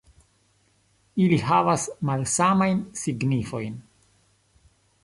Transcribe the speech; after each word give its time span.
Ili 1.25 1.39
havas 1.49 1.85
malsamajn 2.11 2.83
signifojn. 3.03 3.79